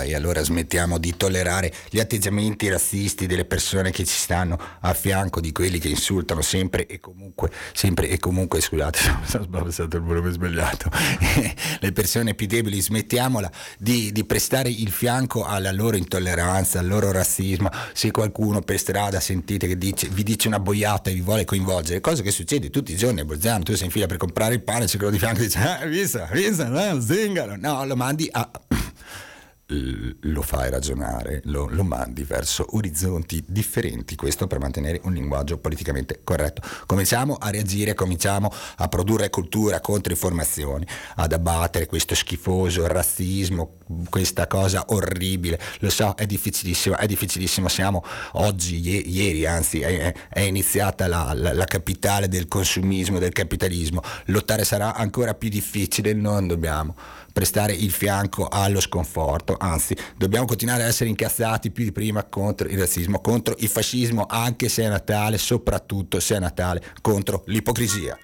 E 0.03 0.15
allora 0.15 0.43
smettiamo 0.43 0.97
di 0.97 1.15
tollerare 1.17 1.73
gli 1.89 1.99
atteggiamenti 1.99 2.69
razzisti 2.69 3.25
delle 3.25 3.45
persone 3.45 3.91
che 3.91 4.05
ci 4.05 4.15
stanno 4.15 4.59
a 4.81 4.93
fianco 4.93 5.39
di 5.39 5.51
quelli 5.51 5.79
che 5.79 5.87
insultano 5.87 6.41
sempre 6.41 6.85
e 6.85 6.99
comunque, 6.99 7.51
sempre 7.73 8.09
e 8.09 8.19
comunque, 8.19 8.61
scusate, 8.61 8.99
sono 9.25 9.43
sbagliato 9.43 9.97
il 9.97 10.03
volume 10.03 10.31
sbagliato, 10.31 10.89
le 11.79 11.91
persone 11.91 12.33
più 12.33 12.47
deboli, 12.47 12.81
smettiamola 12.81 13.51
di, 13.77 14.11
di, 14.11 14.25
prestare 14.25 14.69
il 14.69 14.91
fianco 14.91 15.45
alla 15.45 15.71
loro 15.71 15.97
intolleranza, 15.97 16.79
al 16.79 16.87
loro 16.87 17.11
razzismo, 17.11 17.69
se 17.93 18.11
qualcuno 18.11 18.61
per 18.61 18.77
strada 18.79 19.19
sentite 19.19 19.67
che 19.67 19.77
dice, 19.77 20.07
vi 20.09 20.23
dice 20.23 20.47
una 20.47 20.59
boiata 20.59 21.09
e 21.09 21.13
vi 21.13 21.21
vuole 21.21 21.45
coinvolgere, 21.45 22.01
cosa 22.01 22.21
che 22.21 22.31
succede 22.31 22.69
tutti 22.69 22.91
i 22.91 22.95
giorni 22.95 23.21
a 23.21 23.25
Bolzano, 23.25 23.63
tu 23.63 23.73
sei 23.75 23.85
in 23.85 23.91
fila 23.91 24.05
per 24.05 24.17
comprare 24.17 24.55
il 24.55 24.63
pane, 24.63 24.85
c'è 24.85 24.97
quello 24.97 25.11
di 25.11 25.19
fianco 25.19 25.39
e 25.39 25.43
dice, 25.43 25.59
ah, 25.59 25.85
visto, 25.85 26.27
visto, 26.31 26.67
no, 26.67 26.99
zingaro, 26.99 27.55
no, 27.57 27.85
lo 27.85 27.95
mandi 27.95 28.27
a 28.31 28.49
lo 30.21 30.41
fai 30.41 30.69
ragionare, 30.69 31.41
lo, 31.45 31.67
lo, 31.69 31.83
mandi 31.83 32.23
verso 32.23 32.65
orizzonti 32.71 33.43
differenti, 33.47 34.15
questo 34.15 34.47
per 34.47 34.59
mantenere 34.59 35.01
un 35.03 35.13
linguaggio 35.13 35.57
politicamente 35.57 36.21
corretto. 36.23 36.61
Cominciamo 36.85 37.35
a 37.35 37.49
reagire, 37.49 37.93
cominciamo 37.93 38.51
a 38.77 38.87
produrre 38.87 39.29
cultura, 39.29 39.79
controinformazioni, 39.79 40.85
ad 41.15 41.33
abbattere 41.33 41.85
questo 41.85 42.15
schifoso 42.15 42.87
razzismo, 42.87 43.77
questa 44.09 44.47
cosa 44.47 44.85
orribile. 44.87 45.59
Lo 45.79 45.89
so, 45.89 46.13
è 46.15 46.25
difficilissimo, 46.25 46.97
è 46.97 47.05
difficilissimo. 47.05 47.67
Siamo 47.67 48.03
oggi, 48.33 48.79
ieri 49.09 49.45
anzi, 49.45 49.81
è, 49.81 50.13
è 50.29 50.41
iniziata 50.41 51.07
la, 51.07 51.33
la, 51.33 51.53
la 51.53 51.65
capitale 51.65 52.27
del 52.27 52.47
consumismo, 52.47 53.19
del 53.19 53.33
capitalismo. 53.33 54.01
Lottare 54.25 54.63
sarà 54.63 54.95
ancora 54.95 55.33
più 55.33 55.49
difficile, 55.49 56.13
non 56.13 56.47
dobbiamo 56.47 56.95
prestare 57.33 57.73
il 57.73 57.91
fianco 57.91 58.47
allo 58.47 58.79
sconforto, 58.79 59.57
anzi 59.59 59.97
dobbiamo 60.15 60.45
continuare 60.45 60.83
ad 60.83 60.89
essere 60.89 61.09
incazzati 61.09 61.71
più 61.71 61.83
di 61.83 61.91
prima 61.91 62.23
contro 62.23 62.67
il 62.69 62.77
razzismo, 62.77 63.19
contro 63.19 63.55
il 63.57 63.67
fascismo, 63.67 64.25
anche 64.29 64.69
se 64.69 64.83
è 64.83 64.87
Natale, 64.87 65.37
soprattutto 65.37 66.19
se 66.19 66.35
è 66.35 66.39
Natale, 66.39 66.81
contro 67.01 67.43
l'ipocrisia. 67.47 68.17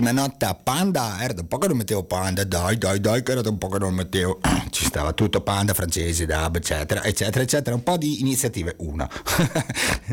Notte 0.00 0.44
a 0.46 0.54
Panda, 0.54 1.18
era 1.20 1.32
da 1.32 1.42
un 1.42 1.48
po' 1.48 1.58
che 1.58 1.68
non 1.68 1.76
mettevo 1.76 2.02
Panda, 2.04 2.44
dai 2.44 2.78
dai 2.78 3.00
dai 3.00 3.22
che 3.22 3.32
era 3.32 3.40
da 3.40 3.50
un 3.50 3.58
po' 3.58 3.68
che 3.68 3.78
non 3.78 3.94
mettevo, 3.94 4.40
ci 4.70 4.84
stava 4.84 5.12
tutto 5.12 5.40
Panda, 5.42 5.74
francese, 5.74 6.26
dub, 6.26 6.56
eccetera, 6.56 7.04
eccetera, 7.04 7.42
eccetera, 7.42 7.74
un 7.76 7.82
po' 7.82 7.96
di 7.96 8.20
iniziative, 8.20 8.74
una. 8.78 9.08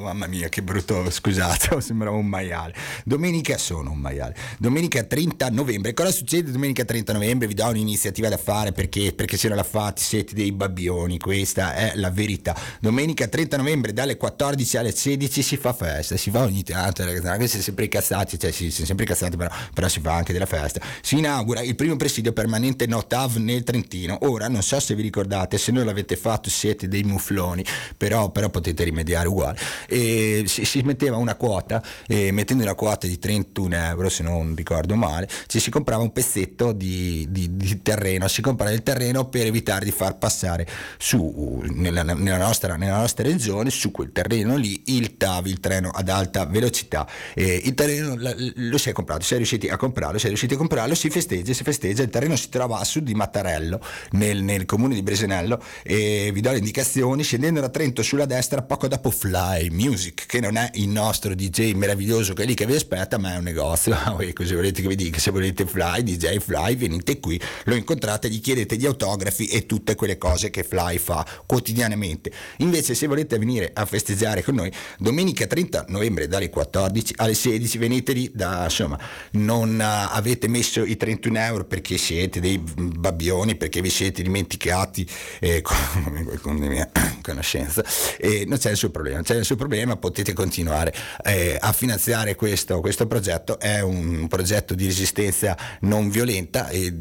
Mamma 0.00 0.26
mia 0.26 0.48
che 0.48 0.62
brutto, 0.62 1.10
scusate, 1.10 1.80
sembrava 1.82 2.16
un 2.16 2.26
maiale. 2.26 2.74
Domenica 3.04 3.58
sono 3.58 3.90
un 3.90 3.98
maiale. 3.98 4.36
Domenica 4.58 5.02
30 5.02 5.50
novembre, 5.50 5.94
cosa 5.94 6.10
succede 6.10 6.50
domenica 6.50 6.84
30 6.84 7.12
novembre? 7.12 7.46
Vi 7.46 7.54
do 7.54 7.66
un'iniziativa 7.66 8.28
da 8.28 8.36
fare 8.36 8.72
perché, 8.72 9.12
perché 9.12 9.38
non 9.48 9.56
la 9.56 9.64
fate 9.64 10.00
siete 10.00 10.34
dei 10.34 10.52
babbioni, 10.52 11.18
questa 11.18 11.74
è 11.74 11.92
la 11.96 12.10
verità. 12.10 12.56
Domenica 12.80 13.26
30 13.26 13.56
novembre 13.56 13.92
dalle 13.92 14.16
14 14.16 14.76
alle 14.76 14.92
16 14.92 15.42
si 15.42 15.56
fa 15.56 15.72
festa, 15.72 16.16
si 16.16 16.30
fa 16.30 16.42
ogni 16.42 16.62
tanto, 16.62 17.02
anche 17.02 17.46
se 17.46 17.60
sempre 17.60 17.84
incazzati, 17.84 18.38
cioè 18.38 18.50
si, 18.50 18.70
si 18.70 18.84
sempre 18.84 19.04
incazzati, 19.04 19.29
però, 19.36 19.50
però, 19.74 19.88
si 19.88 20.00
fa 20.00 20.14
anche 20.14 20.32
della 20.32 20.46
festa. 20.46 20.80
Si 21.00 21.18
inaugura 21.18 21.60
il 21.62 21.74
primo 21.74 21.96
presidio 21.96 22.32
permanente 22.32 22.86
Notav 22.86 23.36
nel 23.36 23.64
Trentino. 23.64 24.18
Ora 24.22 24.48
non 24.48 24.62
so 24.62 24.78
se 24.80 24.94
vi 24.94 25.02
ricordate, 25.02 25.58
se 25.58 25.72
non 25.72 25.84
l'avete 25.84 26.16
fatto 26.16 26.50
siete 26.50 26.88
dei 26.88 27.02
mufloni, 27.02 27.64
però, 27.96 28.30
però 28.30 28.48
potete 28.50 28.84
rimediare 28.84 29.28
uguale. 29.28 29.58
E 29.88 30.44
si, 30.46 30.64
si 30.64 30.80
metteva 30.82 31.16
una 31.16 31.34
quota, 31.34 31.82
mettendo 32.06 32.62
una 32.62 32.74
quota 32.74 33.06
di 33.06 33.18
31 33.18 33.74
euro, 33.74 34.08
se 34.08 34.22
non 34.22 34.54
ricordo 34.54 34.94
male, 34.94 35.28
ci 35.46 35.60
si 35.60 35.70
comprava 35.70 36.02
un 36.02 36.12
pezzetto 36.12 36.72
di, 36.72 37.26
di, 37.30 37.56
di 37.56 37.82
terreno, 37.82 38.28
si 38.28 38.40
comprava 38.42 38.72
il 38.72 38.82
terreno 38.82 39.28
per 39.28 39.46
evitare 39.46 39.84
di 39.84 39.90
far 39.90 40.18
passare 40.18 40.66
su 40.98 41.62
nella, 41.68 42.02
nella, 42.02 42.36
nostra, 42.36 42.76
nella 42.76 42.98
nostra 42.98 43.24
regione, 43.24 43.70
su 43.70 43.90
quel 43.90 44.12
terreno 44.12 44.56
lì, 44.56 44.82
il 44.86 45.16
TAV, 45.16 45.46
il 45.46 45.60
treno 45.60 45.90
ad 45.90 46.08
alta 46.08 46.46
velocità. 46.46 47.06
Eh, 47.34 47.62
il 47.64 47.74
terreno 47.74 48.16
lo 48.16 48.78
si 48.78 48.88
è 48.88 48.92
comprato, 48.92 49.19
si 49.20 49.34
è 49.34 49.36
riusciti 49.36 49.68
a 49.68 49.76
comprarlo, 49.76 50.18
è 50.18 50.26
riusciti 50.26 50.54
a 50.54 50.56
comprarlo, 50.56 50.94
si 50.94 51.10
festeggia, 51.10 51.52
si 51.52 51.62
festeggia, 51.62 52.02
il 52.02 52.10
terreno 52.10 52.36
si 52.36 52.48
trova 52.48 52.78
a 52.78 52.84
sud 52.84 53.04
di 53.04 53.14
Mattarello, 53.14 53.80
nel, 54.12 54.42
nel 54.42 54.64
comune 54.64 54.94
di 54.94 55.02
Bresenello, 55.02 55.62
e 55.82 56.30
vi 56.32 56.40
do 56.40 56.50
le 56.50 56.58
indicazioni, 56.58 57.22
scendendo 57.22 57.60
da 57.60 57.68
Trento 57.68 58.02
sulla 58.02 58.26
destra, 58.26 58.62
poco 58.62 58.88
dopo 58.88 59.10
Fly 59.10 59.68
Music, 59.70 60.26
che 60.26 60.40
non 60.40 60.56
è 60.56 60.70
il 60.74 60.88
nostro 60.88 61.34
DJ 61.34 61.72
meraviglioso 61.72 62.32
che 62.34 62.42
è 62.42 62.46
lì 62.46 62.54
che 62.54 62.66
vi 62.66 62.74
aspetta, 62.74 63.18
ma 63.18 63.34
è 63.34 63.36
un 63.36 63.44
negozio, 63.44 63.96
così 64.34 64.54
volete 64.54 64.82
che 64.82 64.88
vi 64.88 64.96
dica, 64.96 65.18
se 65.18 65.30
volete 65.30 65.66
Fly, 65.66 66.02
DJ 66.02 66.38
Fly, 66.38 66.76
venite 66.76 67.20
qui, 67.20 67.40
lo 67.64 67.74
incontrate, 67.74 68.28
gli 68.28 68.40
chiedete 68.40 68.76
gli 68.76 68.86
autografi 68.86 69.46
e 69.46 69.66
tutte 69.66 69.94
quelle 69.94 70.18
cose 70.18 70.50
che 70.50 70.62
Fly 70.62 70.98
fa 70.98 71.26
quotidianamente. 71.46 72.32
Invece 72.58 72.94
se 72.94 73.06
volete 73.06 73.38
venire 73.38 73.70
a 73.72 73.84
festeggiare 73.84 74.42
con 74.42 74.54
noi, 74.54 74.72
domenica 74.98 75.46
30 75.46 75.86
novembre 75.88 76.26
dalle 76.26 76.50
14 76.50 77.14
alle 77.16 77.34
16 77.34 77.78
venite 77.78 78.12
lì, 78.12 78.30
da, 78.32 78.64
insomma, 78.64 78.98
non 79.32 79.80
avete 79.80 80.48
messo 80.48 80.84
i 80.84 80.96
31 80.96 81.38
euro 81.38 81.64
perché 81.64 81.98
siete 81.98 82.40
dei 82.40 82.58
babbioni, 82.58 83.54
perché 83.56 83.80
vi 83.80 83.90
siete 83.90 84.22
dimenticati 84.22 85.06
eh, 85.40 85.62
con, 85.62 85.76
con 86.42 86.58
la 86.58 86.66
mia 86.66 86.90
conoscenza, 87.22 87.84
e 88.18 88.44
non 88.46 88.58
c'è 88.58 88.70
nessun 88.70 88.90
problema, 88.90 89.22
c'è 89.22 89.36
nessun 89.36 89.56
problema, 89.56 89.96
potete 89.96 90.32
continuare 90.32 90.94
eh, 91.24 91.56
a 91.60 91.72
finanziare 91.72 92.34
questo, 92.34 92.80
questo 92.80 93.06
progetto, 93.06 93.58
è 93.58 93.80
un 93.80 94.26
progetto 94.28 94.74
di 94.74 94.86
resistenza 94.86 95.56
non 95.80 96.10
violenta 96.10 96.68
e 96.68 96.92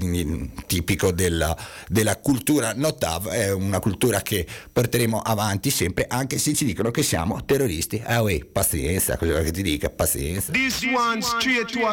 tipico 0.65 1.11
della, 1.11 1.55
della 1.87 2.17
cultura 2.17 2.73
Notav, 2.75 3.29
è 3.29 3.51
una 3.51 3.79
cultura 3.79 4.21
che 4.21 4.45
porteremo 4.71 5.19
avanti 5.19 5.69
sempre, 5.69 6.05
anche 6.07 6.37
se 6.37 6.53
ci 6.53 6.65
dicono 6.65 6.91
che 6.91 7.03
siamo 7.03 7.43
terroristi. 7.45 8.01
Ah, 8.05 8.21
uè, 8.21 8.45
pazienza, 8.45 9.17
cosa 9.17 9.41
che 9.41 9.51
ti 9.51 9.61
dica, 9.61 9.89
pazienza. 9.89 10.51
This 10.51 10.81
one 10.83 11.21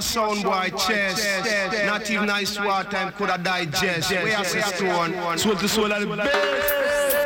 a 0.07 0.19
soundboy 0.19 0.87
chest, 0.87 1.87
not 1.87 2.11
even 2.11 2.27
nice 2.27 2.59
wartime 2.59 3.13
could 3.13 3.31
have 3.31 3.43
digest. 3.43 4.11
Where 4.11 4.39
I 4.39 4.43
say 4.43 4.61
stone, 4.61 5.39
soul 5.39 5.57
to 5.57 5.69
soul 5.69 5.93
of 5.93 6.01
the 6.09 6.17
best. 6.17 7.26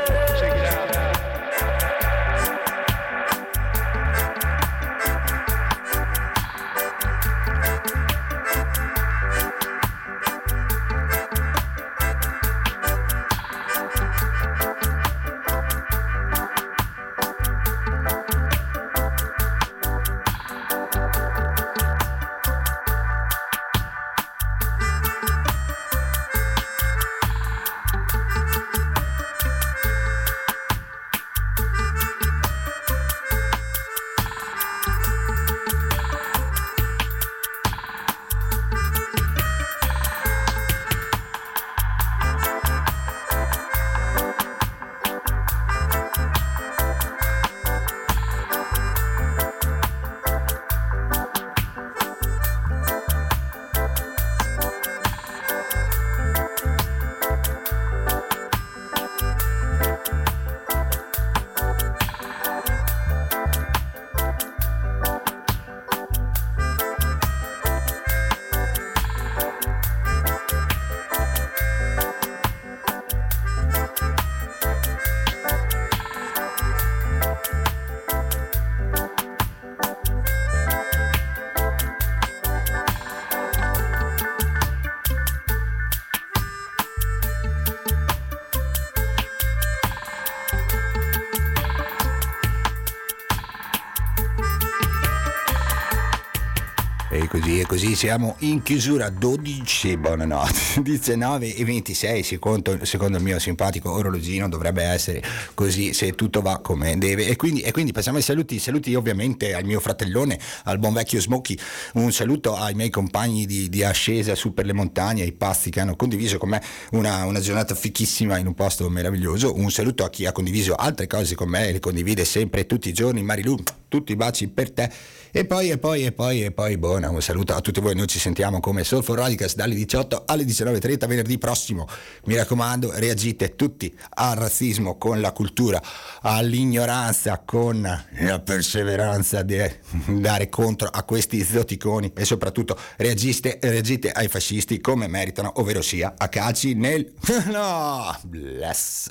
Così 97.65 97.95
siamo 97.95 98.35
in 98.41 98.61
chiusura. 98.61 99.09
12, 99.09 99.97
buonanotte, 99.99 100.83
19 100.83 101.55
e 101.55 101.65
26 101.65 102.25
secondo, 102.25 102.85
secondo 102.85 103.19
il 103.19 103.23
mio 103.23 103.39
simpatico 103.39 103.93
orologino 103.93 104.49
dovrebbe 104.49 104.83
essere 104.83 105.23
così 105.55 105.93
se 105.93 106.17
tutto 106.17 106.41
va 106.41 106.59
come 106.59 106.99
deve. 106.99 107.27
E 107.29 107.37
quindi, 107.37 107.61
e 107.61 107.71
quindi 107.71 107.93
passiamo 107.93 108.19
ai 108.19 108.25
saluti, 108.25 108.59
saluti 108.59 108.97
ovviamente 108.97 109.55
al 109.55 109.65
mio 109.65 109.79
fratellone, 109.79 110.41
al 110.65 110.81
buon 110.81 110.93
vecchio 110.93 111.21
Smokey, 111.21 111.57
un 111.95 112.11
saluto 112.11 112.57
ai 112.57 112.75
miei 112.75 112.91
compagni 112.91 113.47
di, 113.47 113.69
di 113.69 113.85
ascesa 113.85 114.35
su 114.35 114.53
per 114.53 114.67
le 114.67 114.73
montagne, 114.73 115.23
ai 115.23 115.33
pasti 115.33 115.71
che 115.71 115.79
hanno 115.79 115.95
condiviso 115.95 116.37
con 116.37 116.49
me 116.49 116.61
una, 116.91 117.25
una 117.27 117.39
giornata 117.39 117.77
fichissima 117.77 118.39
in 118.39 118.49
un 118.49 118.55
posto 118.55 118.89
meraviglioso, 118.91 119.55
un 119.55 119.71
saluto 119.71 120.03
a 120.05 120.11
chi 120.11 120.27
ha 120.27 120.33
condiviso 120.33 120.75
altre 120.75 121.07
cose 121.07 121.37
con 121.37 121.49
me 121.49 121.69
e 121.69 121.73
le 121.73 121.79
condivide 121.79 122.25
sempre 122.25 122.67
tutti 122.67 122.89
i 122.89 122.93
giorni, 122.93 123.23
Marilu, 123.23 123.57
tutti 123.91 124.13
i 124.13 124.17
baci 124.17 124.49
per 124.49 124.71
te 124.71 124.91
e 125.33 125.45
poi, 125.45 125.71
e 125.71 125.79
poi, 125.79 126.05
e 126.05 126.13
poi, 126.13 126.45
e 126.45 126.51
poi, 126.51 126.79
buona, 126.79 127.11
un 127.11 127.21
saluto 127.23 127.55
a 127.55 127.61
tutti 127.61 127.81
voi. 127.81 127.95
Noi 127.95 128.07
ci 128.09 128.19
sentiamo 128.19 128.59
come 128.59 128.83
Soul 128.83 129.05
for 129.05 129.19
Radicals 129.19 129.55
dalle 129.55 129.75
18 129.75 130.25
alle 130.27 130.45
19.30 130.45 131.07
venerdì 131.07 131.39
prossimo. 131.39 131.87
Mi 132.25 132.35
raccomando, 132.35 132.91
reagite 132.95 133.55
tutti 133.55 133.95
al 134.15 134.37
razzismo 134.37 134.97
con 134.99 135.21
la 135.21 135.31
cultura, 135.33 135.81
all'ignoranza 136.23 137.43
con 137.45 137.81
la 137.83 138.41
perseveranza 138.41 139.43
di 139.43 139.59
dare 140.07 140.49
contro 140.49 140.89
a 140.89 141.03
questi 141.05 141.45
zoticoni 141.45 142.13
e 142.17 142.25
soprattutto 142.25 142.77
reagite, 142.97 143.59
reagite 143.61 144.11
ai 144.11 144.27
fascisti 144.29 144.81
come 144.81 145.07
meritano, 145.07 145.53
ovvero 145.57 145.83
sia 145.83 146.15
a 146.17 146.29
calci 146.29 146.75
nel... 146.75 147.13
no! 147.51 148.19
Bless! 148.23 149.11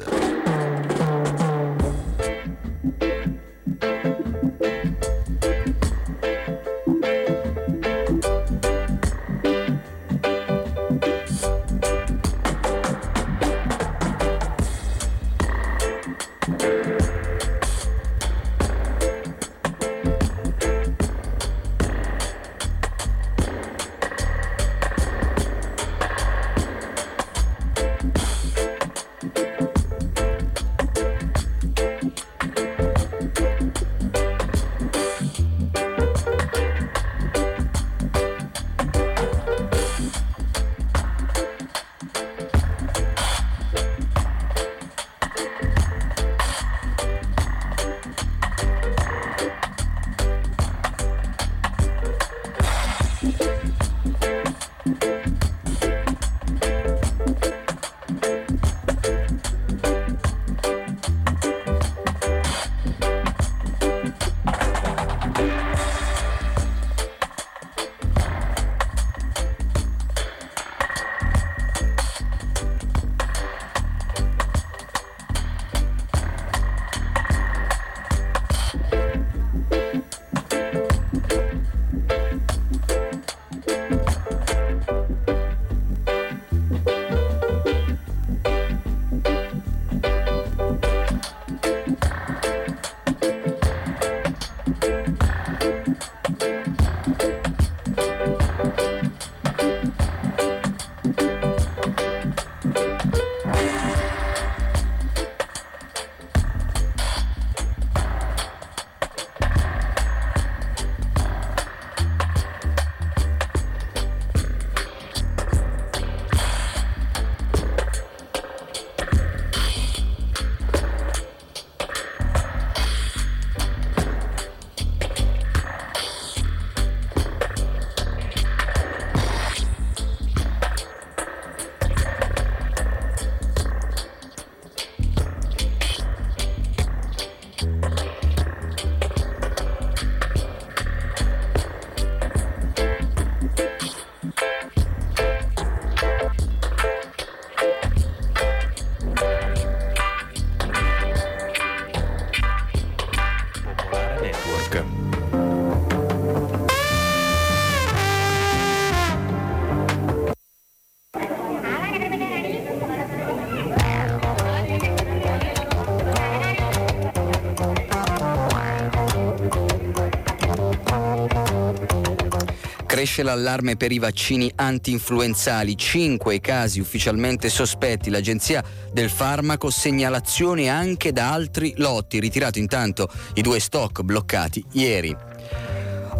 Cresce 172.99 173.23
l'allarme 173.23 173.77
per 173.77 173.93
i 173.93 173.97
vaccini 173.97 174.51
anti-influenzali, 174.53 175.77
5 175.77 176.35
i 176.35 176.41
casi 176.41 176.81
ufficialmente 176.81 177.47
sospetti. 177.47 178.09
L'Agenzia 178.09 178.61
del 178.91 179.09
Farmaco 179.09 179.69
segnalazioni 179.69 180.69
anche 180.69 181.13
da 181.13 181.31
altri 181.31 181.73
lotti, 181.77 182.19
ritirato 182.19 182.59
intanto 182.59 183.09
i 183.35 183.41
due 183.41 183.61
stock 183.61 184.01
bloccati 184.01 184.61
ieri. 184.73 185.28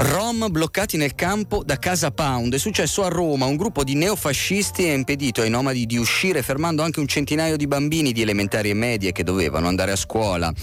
Rom 0.01 0.47
bloccati 0.49 0.95
nel 0.95 1.13
campo 1.13 1.62
da 1.62 1.77
Casa 1.77 2.09
Pound. 2.09 2.53
È 2.53 2.57
successo 2.57 3.03
a 3.03 3.09
Roma. 3.09 3.47
Un 3.47 3.57
gruppo 3.57 3.83
di 3.83 3.95
neofascisti 3.95 4.88
ha 4.88 4.93
impedito 4.93 5.41
ai 5.41 5.49
nomadi 5.49 5.85
di 5.85 5.97
uscire, 5.97 6.41
fermando 6.41 6.83
anche 6.83 7.01
un 7.01 7.07
centinaio 7.07 7.57
di 7.57 7.67
bambini 7.67 8.13
di 8.13 8.21
elementari 8.21 8.69
e 8.69 8.73
medie 8.73 9.12
che 9.12 9.25
dovevano 9.25 9.67
andare 9.67 9.91
a 9.91 9.97
scuola. 9.97 10.53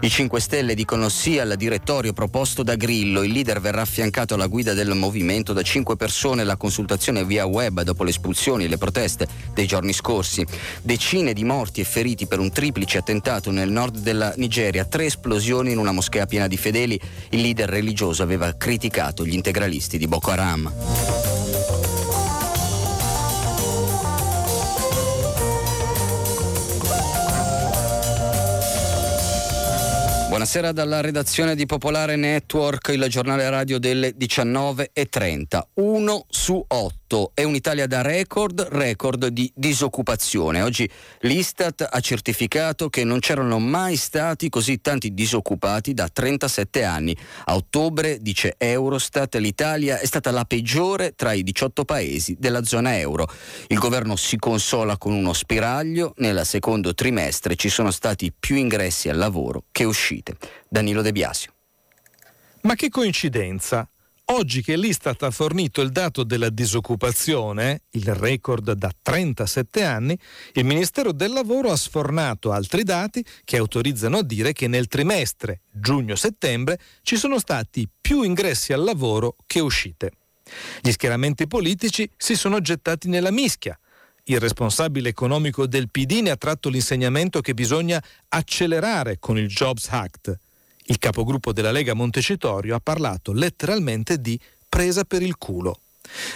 I 0.00 0.08
5 0.08 0.40
Stelle 0.40 0.76
dicono 0.76 1.08
sì 1.08 1.40
al 1.40 1.54
direttorio 1.56 2.12
proposto 2.12 2.62
da 2.62 2.76
Grillo. 2.76 3.24
Il 3.24 3.32
leader 3.32 3.60
verrà 3.60 3.80
affiancato 3.80 4.34
alla 4.34 4.46
guida 4.46 4.74
del 4.74 4.94
movimento 4.94 5.52
da 5.52 5.62
5 5.62 5.96
persone. 5.96 6.44
La 6.44 6.56
consultazione 6.56 7.24
via 7.24 7.46
web 7.46 7.82
dopo 7.82 8.04
le 8.04 8.10
espulsioni 8.10 8.66
e 8.66 8.68
le 8.68 8.78
proteste 8.78 9.26
dei 9.54 9.66
giorni 9.66 9.92
scorsi. 9.92 10.46
Decine 10.82 11.32
di 11.32 11.42
morti 11.42 11.80
e 11.80 11.84
feriti 11.84 12.28
per 12.28 12.38
un 12.38 12.52
triplice 12.52 12.98
attentato 12.98 13.50
nel 13.50 13.72
nord 13.72 13.98
della 13.98 14.32
Nigeria. 14.36 14.84
Tre 14.84 15.06
esplosioni 15.06 15.72
in 15.72 15.78
una 15.78 15.90
moschea 15.90 16.26
piena 16.26 16.46
di 16.46 16.56
fedeli. 16.56 17.00
Il 17.30 17.40
leader 17.40 17.68
religioso 17.68 18.22
aveva 18.22 18.56
criticato 18.56 18.82
criticato 18.84 19.24
gli 19.24 19.32
integralisti 19.32 19.96
di 19.96 20.06
Boko 20.06 20.30
Haram. 20.30 20.70
Buonasera 30.28 30.72
dalla 30.72 31.00
redazione 31.00 31.54
di 31.54 31.64
Popolare 31.64 32.16
Network, 32.16 32.88
il 32.88 33.06
giornale 33.08 33.48
radio 33.48 33.78
delle 33.78 34.14
19.30. 34.18 35.60
Uno 35.74 36.26
su 36.28 36.62
otto 37.14 37.30
è 37.34 37.44
un'Italia 37.44 37.86
da 37.86 38.02
record, 38.02 38.60
record 38.70 39.28
di 39.28 39.50
disoccupazione. 39.54 40.62
Oggi 40.62 40.88
l'Istat 41.20 41.88
ha 41.88 42.00
certificato 42.00 42.90
che 42.90 43.04
non 43.04 43.20
c'erano 43.20 43.58
mai 43.58 43.96
stati 43.96 44.48
così 44.48 44.80
tanti 44.80 45.14
disoccupati 45.14 45.94
da 45.94 46.08
37 46.08 46.82
anni. 46.82 47.16
A 47.44 47.54
ottobre, 47.54 48.18
dice 48.20 48.54
Eurostat, 48.58 49.36
l'Italia 49.36 49.98
è 49.98 50.06
stata 50.06 50.30
la 50.30 50.44
peggiore 50.44 51.14
tra 51.14 51.32
i 51.32 51.42
18 51.42 51.84
paesi 51.84 52.36
della 52.38 52.64
zona 52.64 52.98
euro. 52.98 53.28
Il 53.68 53.78
governo 53.78 54.16
si 54.16 54.36
consola 54.36 54.98
con 54.98 55.12
uno 55.12 55.32
spiraglio. 55.32 56.14
Nel 56.18 56.44
secondo 56.44 56.94
trimestre 56.94 57.54
ci 57.54 57.68
sono 57.68 57.90
stati 57.90 58.32
più 58.36 58.56
ingressi 58.56 59.08
al 59.08 59.16
lavoro 59.16 59.64
che 59.70 59.84
sentite. 59.92 60.36
Danilo 60.68 61.02
De 61.02 61.12
Biasio. 61.12 61.52
Ma 62.62 62.74
che 62.74 62.88
coincidenza! 62.88 63.88
Oggi 64.28 64.62
che 64.62 64.78
l'Istat 64.78 65.22
ha 65.22 65.30
fornito 65.30 65.82
il 65.82 65.90
dato 65.90 66.24
della 66.24 66.48
disoccupazione, 66.48 67.82
il 67.90 68.14
record 68.14 68.72
da 68.72 68.90
37 69.02 69.84
anni, 69.84 70.18
il 70.54 70.64
Ministero 70.64 71.12
del 71.12 71.30
Lavoro 71.30 71.70
ha 71.70 71.76
sfornato 71.76 72.50
altri 72.50 72.84
dati 72.84 73.22
che 73.44 73.58
autorizzano 73.58 74.18
a 74.18 74.22
dire 74.22 74.54
che 74.54 74.66
nel 74.66 74.86
trimestre 74.86 75.60
giugno-settembre 75.70 76.80
ci 77.02 77.16
sono 77.16 77.38
stati 77.38 77.86
più 78.00 78.22
ingressi 78.22 78.72
al 78.72 78.82
lavoro 78.82 79.36
che 79.46 79.60
uscite. 79.60 80.12
Gli 80.80 80.90
schieramenti 80.90 81.46
politici 81.46 82.08
si 82.16 82.34
sono 82.34 82.60
gettati 82.60 83.08
nella 83.08 83.30
mischia. 83.30 83.78
Il 84.24 84.40
responsabile 84.40 85.10
economico 85.10 85.66
del 85.66 85.90
PD 85.90 86.20
ne 86.22 86.30
ha 86.30 86.36
tratto 86.36 86.70
l'insegnamento 86.70 87.42
che 87.42 87.52
bisogna 87.52 88.02
accelerare 88.28 89.18
con 89.18 89.36
il 89.36 89.48
Jobs 89.48 89.88
Act. 89.90 90.38
Il 90.86 90.98
capogruppo 90.98 91.52
della 91.52 91.70
Lega 91.70 91.94
Montecitorio 91.94 92.74
ha 92.74 92.80
parlato 92.80 93.32
letteralmente 93.32 94.20
di 94.20 94.38
presa 94.68 95.04
per 95.04 95.22
il 95.22 95.36
culo. 95.36 95.80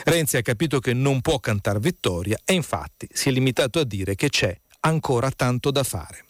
Renzi 0.05 0.37
ha 0.39 0.43
capito 0.43 0.81
che 0.81 0.95
non 0.95 1.21
può 1.21 1.39
cantare 1.39 1.81
vittoria 1.81 2.39
e 2.45 2.55
infatti 2.55 3.07
si 3.13 3.29
è 3.29 3.33
limitato 3.33 3.79
a 3.79 3.85
dire 3.85 4.15
che 4.15 4.31
c'è 4.31 4.59
ancora 4.81 5.31
tanto 5.31 5.71
da 5.71 5.83
fare. 5.83 6.25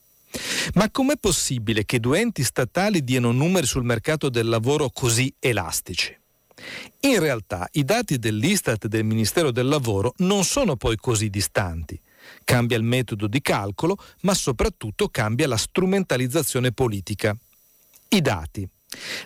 Ma 0.74 0.90
com'è 0.90 1.16
possibile 1.16 1.84
che 1.84 2.00
due 2.00 2.20
enti 2.20 2.42
statali 2.42 3.04
diano 3.04 3.30
numeri 3.30 3.66
sul 3.66 3.84
mercato 3.84 4.28
del 4.28 4.48
lavoro 4.48 4.90
così 4.90 5.32
elastici? 5.38 6.16
In 7.00 7.20
realtà 7.20 7.68
i 7.72 7.84
dati 7.84 8.18
dell'Istat 8.18 8.84
e 8.84 8.88
del 8.88 9.04
Ministero 9.04 9.52
del 9.52 9.68
Lavoro 9.68 10.14
non 10.18 10.42
sono 10.42 10.76
poi 10.76 10.96
così 10.96 11.30
distanti. 11.30 11.98
Cambia 12.42 12.76
il 12.76 12.82
metodo 12.82 13.28
di 13.28 13.40
calcolo, 13.40 13.96
ma 14.22 14.34
soprattutto 14.34 15.08
cambia 15.08 15.46
la 15.46 15.56
strumentalizzazione 15.56 16.72
politica. 16.72 17.36
I 18.10 18.22
dati. 18.22 18.66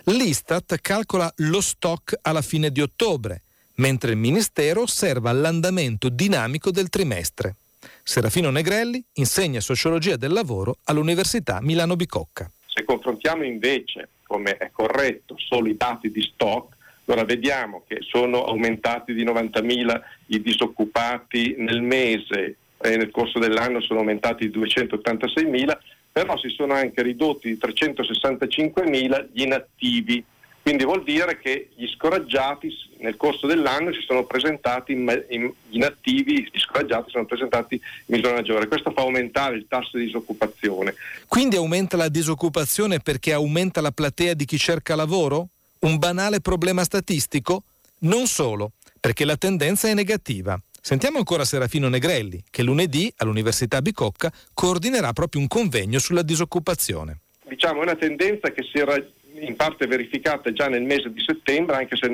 L'Istat 0.05 0.77
calcola 0.81 1.31
lo 1.37 1.61
stock 1.61 2.17
alla 2.21 2.41
fine 2.41 2.69
di 2.69 2.81
ottobre, 2.81 3.43
mentre 3.75 4.11
il 4.11 4.17
Ministero 4.17 4.81
osserva 4.81 5.31
l'andamento 5.31 6.09
dinamico 6.09 6.69
del 6.69 6.89
trimestre. 6.89 7.55
Serafino 8.03 8.49
Negrelli 8.49 9.01
insegna 9.13 9.61
sociologia 9.61 10.17
del 10.17 10.33
lavoro 10.33 10.79
all'Università 10.83 11.61
Milano 11.61 11.95
Bicocca. 11.95 12.51
Se 12.65 12.83
confrontiamo 12.83 13.45
invece, 13.45 14.09
come 14.27 14.57
è 14.57 14.69
corretto, 14.71 15.35
solo 15.37 15.69
i 15.69 15.77
dati 15.77 16.11
di 16.11 16.21
stock, 16.21 16.75
allora 17.05 17.23
vediamo 17.23 17.83
che 17.87 17.99
sono 18.01 18.43
aumentati 18.43 19.13
di 19.13 19.23
90.000 19.23 20.01
i 20.27 20.41
disoccupati 20.41 21.55
nel 21.57 21.81
mese 21.81 22.57
e 22.81 22.97
nel 22.97 23.11
corso 23.11 23.39
dell'anno 23.39 23.79
sono 23.79 23.99
aumentati 23.99 24.49
di 24.49 24.59
286.000, 24.59 25.77
però 26.13 26.37
si 26.37 26.49
sono 26.49 26.73
anche 26.73 27.01
ridotti 27.01 27.49
di 27.49 27.59
365.000 27.59 29.29
gli 29.33 29.41
inattivi. 29.41 30.23
Quindi 30.61 30.85
vuol 30.85 31.03
dire 31.03 31.39
che 31.39 31.71
gli 31.75 31.87
scoraggiati 31.87 32.71
nel 32.99 33.17
corso 33.17 33.47
dell'anno 33.47 33.91
si 33.91 33.99
sono 34.05 34.23
presentati, 34.23 34.93
in, 34.93 35.51
gli 35.67 35.75
inattivi, 35.75 36.47
gli 36.49 36.59
scoraggiati 36.59 37.09
sono 37.09 37.25
presentati 37.25 37.75
in 37.75 38.15
misura 38.15 38.35
maggiore. 38.35 38.67
Questo 38.67 38.91
fa 38.91 39.01
aumentare 39.01 39.55
il 39.55 39.65
tasso 39.67 39.97
di 39.97 40.05
disoccupazione. 40.05 40.95
Quindi 41.27 41.57
aumenta 41.57 41.97
la 41.97 42.07
disoccupazione 42.07 42.99
perché 42.99 43.33
aumenta 43.33 43.81
la 43.81 43.91
platea 43.91 44.35
di 44.35 44.45
chi 44.45 44.57
cerca 44.57 44.95
lavoro? 44.95 45.49
Un 45.79 45.97
banale 45.97 46.39
problema 46.39 46.83
statistico? 46.83 47.63
Non 48.01 48.27
solo, 48.27 48.73
perché 49.01 49.25
la 49.25 49.35
tendenza 49.35 49.89
è 49.89 49.93
negativa. 49.93 50.57
Sentiamo 50.85 51.17
ancora 51.17 51.45
Serafino 51.45 51.87
Negrelli, 51.87 52.43
che 52.49 52.61
lunedì 52.61 53.09
all'Università 53.15 53.81
Bicocca 53.81 54.29
coordinerà 54.53 55.13
proprio 55.13 55.39
un 55.39 55.47
convegno 55.47 55.97
sulla 55.97 56.23
disoccupazione. 56.23 57.21
Diciamo 57.47 57.79
è 57.79 57.83
una 57.83 57.95
tendenza 57.95 58.51
che 58.51 58.63
si 58.63 58.79
era 58.79 59.01
in 59.39 59.55
parte 59.55 59.87
verificata 59.87 60.51
già 60.51 60.67
nel 60.67 60.83
mese 60.83 61.09
di 61.13 61.23
settembre, 61.25 61.77
anche 61.77 61.95
se 61.95 62.09